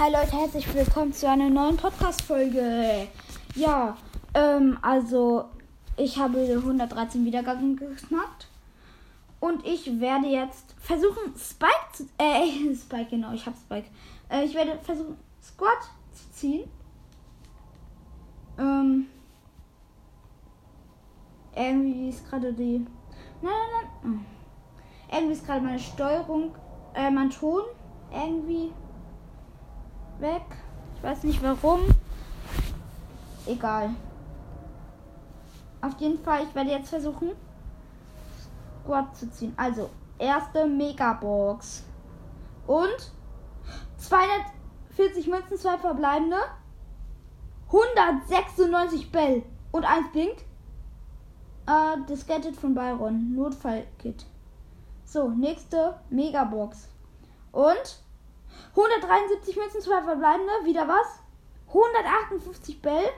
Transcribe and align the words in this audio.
Hi 0.00 0.10
Leute, 0.10 0.32
herzlich 0.32 0.74
willkommen 0.74 1.12
zu 1.12 1.28
einer 1.28 1.50
neuen 1.50 1.76
Podcast-Folge. 1.76 3.06
Ja, 3.54 3.98
ähm, 4.32 4.78
also 4.80 5.44
ich 5.98 6.18
habe 6.18 6.38
113 6.38 7.22
Wiedergaben 7.26 7.76
geknackt. 7.76 8.48
Und 9.40 9.66
ich 9.66 10.00
werde 10.00 10.28
jetzt 10.28 10.74
versuchen, 10.78 11.34
Spike 11.36 11.92
zu. 11.92 12.04
Äh, 12.16 12.74
Spike, 12.74 13.10
genau, 13.10 13.34
ich 13.34 13.44
habe 13.44 13.58
Spike. 13.58 13.88
Äh, 14.30 14.44
ich 14.46 14.54
werde 14.54 14.78
versuchen, 14.82 15.18
Squad 15.42 15.82
zu 16.14 16.32
ziehen. 16.32 16.70
Ähm. 18.58 19.04
Irgendwie 21.54 22.08
ist 22.08 22.26
gerade 22.26 22.54
die. 22.54 22.86
Nein, 23.42 23.52
nein, 23.52 23.90
nein. 24.02 24.26
Irgendwie 25.12 25.34
ist 25.34 25.44
gerade 25.44 25.60
meine 25.60 25.78
Steuerung, 25.78 26.54
äh, 26.94 27.10
mein 27.10 27.28
Ton 27.28 27.64
irgendwie 28.10 28.72
weg. 30.20 30.42
Ich 30.96 31.02
weiß 31.02 31.24
nicht 31.24 31.42
warum. 31.42 31.80
Egal. 33.46 33.90
Auf 35.80 35.98
jeden 35.98 36.22
Fall, 36.22 36.44
ich 36.44 36.54
werde 36.54 36.70
jetzt 36.70 36.90
versuchen, 36.90 37.30
Squad 38.82 39.16
zu 39.16 39.30
ziehen. 39.30 39.54
Also, 39.56 39.88
erste 40.18 40.66
Megabox. 40.66 41.84
Und 42.66 43.12
240 43.98 45.26
Münzen, 45.26 45.56
zwei 45.56 45.78
verbleibende. 45.78 46.36
196 47.66 49.10
Bell. 49.10 49.42
Und 49.72 49.84
eins 49.84 50.10
blinkt. 50.12 50.42
Äh, 51.66 51.96
das 52.08 52.26
Gadget 52.26 52.56
von 52.56 52.74
Byron. 52.74 53.34
Notfallkit. 53.34 54.26
So, 55.04 55.30
nächste 55.30 55.98
Megabox. 56.10 56.88
Und 57.52 58.02
173 58.70 59.56
Münzen, 59.56 59.80
zwei 59.80 60.02
verbleibende. 60.02 60.52
Wieder 60.64 60.86
was? 60.86 61.20
158 61.68 62.80
Bell. 62.82 63.10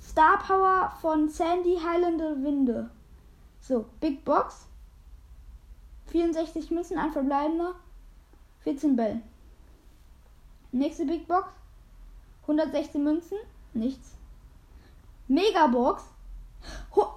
Star 0.00 0.38
Power 0.38 0.92
von 1.00 1.28
Sandy 1.28 1.78
Heilende 1.84 2.42
Winde. 2.42 2.90
So, 3.60 3.86
Big 4.00 4.24
Box. 4.24 4.66
64 6.06 6.70
Münzen, 6.70 6.98
ein 6.98 7.12
verbleibender. 7.12 7.74
14 8.60 8.96
Bell. 8.96 9.20
Nächste 10.72 11.06
Big 11.06 11.26
Box. 11.26 11.48
116 12.42 13.02
Münzen, 13.02 13.38
nichts. 13.72 14.12
Megabox. 15.28 16.04
400 16.92 17.14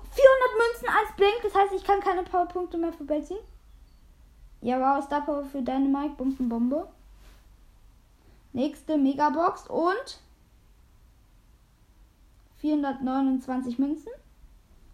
Münzen 0.57 0.89
als 0.89 1.15
Blink, 1.15 1.41
das 1.43 1.53
heißt, 1.53 1.73
ich 1.73 1.83
kann 1.83 1.99
keine 1.99 2.23
Powerpunkte 2.23 2.77
mehr 2.77 2.93
für 2.93 3.03
Bell 3.03 3.23
ziehen. 3.23 3.37
Ja, 4.61 4.79
wow, 4.79 5.03
Star 5.03 5.21
Power 5.25 5.43
für 5.45 5.61
Dynamite, 5.61 6.15
Bombenbombe. 6.15 6.87
Nächste 8.53 8.97
Megabox 8.97 9.67
und 9.67 10.19
429 12.57 13.77
Münzen. 13.77 14.11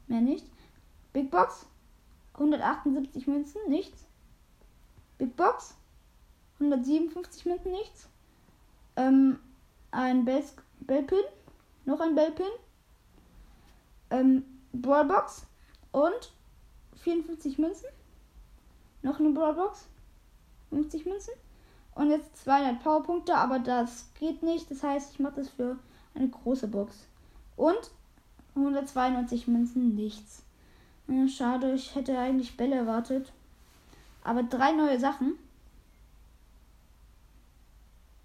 Mehr 0.08 0.22
nicht. 0.22 0.46
Big 1.14 1.32
Box. 1.32 1.66
178 2.34 3.28
Münzen. 3.28 3.62
Nichts. 3.70 4.06
Big 5.18 5.36
Box. 5.36 5.76
157 6.56 7.46
Münzen. 7.46 7.72
Nichts. 7.72 8.10
Ähm, 8.96 9.40
ein 9.92 10.26
Bell 10.26 10.44
Bellpin. 10.82 11.24
Noch 11.86 12.02
ein 12.02 12.16
Bellpin. 12.16 12.46
Ähm, 14.10 14.44
Brawlbox. 14.74 15.46
Und 15.92 16.34
54 16.98 17.58
Münzen. 17.60 17.88
Noch 19.04 19.20
eine 19.20 19.30
Brawlbox. 19.30 19.88
50 20.70 21.06
Münzen. 21.06 21.34
Und 21.94 22.10
jetzt 22.10 22.38
200 22.38 22.82
Powerpunkte, 22.82 23.36
aber 23.36 23.60
das 23.60 24.10
geht 24.20 24.42
nicht. 24.42 24.72
Das 24.72 24.82
heißt, 24.82 25.14
ich 25.14 25.20
mache 25.20 25.36
das 25.36 25.50
für 25.50 25.78
eine 26.16 26.28
große 26.28 26.68
Box. 26.68 27.06
Und 27.56 27.92
192 28.56 29.48
Münzen, 29.48 29.94
nichts. 29.96 30.44
Schade, 31.28 31.74
ich 31.74 31.94
hätte 31.96 32.18
eigentlich 32.18 32.58
Bälle 32.58 32.78
erwartet. 32.78 33.32
Aber 34.24 34.42
drei 34.42 34.72
neue 34.72 35.00
Sachen. 35.00 35.34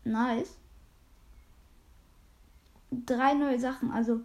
Nice. 0.04 0.56
Drei 2.91 3.34
neue 3.34 3.58
Sachen. 3.58 3.91
Also 3.91 4.20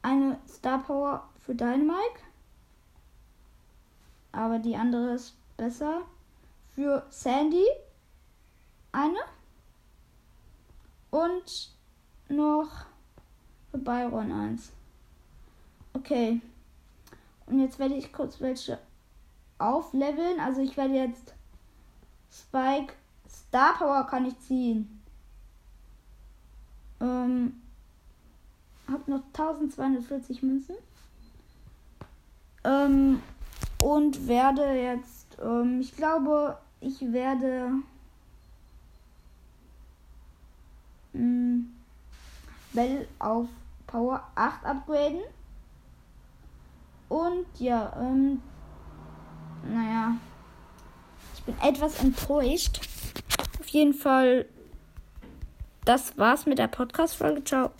eine 0.00 0.38
Star 0.48 0.82
Power 0.82 1.28
für 1.44 1.54
Dynamite. 1.54 2.20
Aber 4.32 4.58
die 4.58 4.74
andere 4.74 5.12
ist 5.12 5.36
besser. 5.62 6.02
Für 6.74 7.06
Sandy 7.10 7.64
eine. 8.90 9.18
Und 11.10 11.70
noch 12.28 12.86
für 13.70 13.78
Byron 13.78 14.32
1. 14.32 14.72
Okay. 15.92 16.40
Und 17.46 17.60
jetzt 17.60 17.78
werde 17.78 17.94
ich 17.94 18.12
kurz 18.12 18.40
welche 18.40 18.78
aufleveln. 19.58 20.40
Also 20.40 20.62
ich 20.62 20.76
werde 20.76 20.94
jetzt 20.94 21.34
Spike 22.30 22.94
Star 23.28 23.74
Power 23.74 24.06
kann 24.06 24.26
ich 24.26 24.38
ziehen. 24.40 25.02
Ähm, 27.00 27.60
hab 28.88 29.06
noch 29.06 29.22
1240 29.34 30.42
Münzen. 30.42 30.76
Ähm, 32.64 33.22
und 33.82 34.28
werde 34.28 34.64
jetzt, 34.74 35.21
ähm, 35.42 35.80
ich 35.80 35.94
glaube, 35.96 36.58
ich 36.80 37.00
werde 37.12 37.70
mh, 41.12 41.20
hm, 41.20 41.74
Bell 42.72 43.06
auf 43.18 43.48
Power 43.86 44.26
8 44.34 44.64
upgraden. 44.64 45.20
Und 47.08 47.46
ja, 47.58 47.92
ähm, 48.00 48.40
naja, 49.70 50.16
ich 51.34 51.42
bin 51.42 51.54
etwas 51.60 52.02
enttäuscht. 52.02 52.80
Auf 53.60 53.68
jeden 53.68 53.92
Fall, 53.92 54.46
das 55.84 56.16
war's 56.16 56.46
mit 56.46 56.58
der 56.58 56.68
Podcast-Folge. 56.68 57.44
Ciao. 57.44 57.70